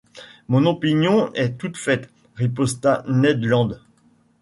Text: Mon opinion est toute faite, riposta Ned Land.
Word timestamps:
Mon 0.47 0.65
opinion 0.65 1.31
est 1.33 1.59
toute 1.59 1.77
faite, 1.77 2.09
riposta 2.33 3.03
Ned 3.07 3.45
Land. 3.45 3.77